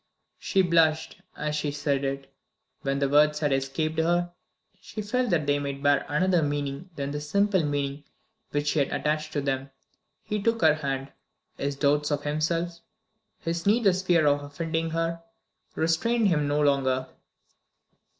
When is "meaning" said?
6.41-6.89, 7.63-8.05